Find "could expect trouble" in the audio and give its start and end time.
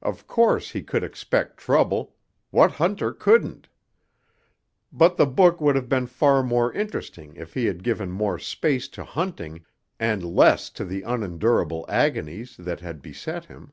0.84-2.14